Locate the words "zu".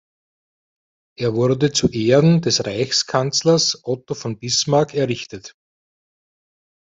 1.71-1.87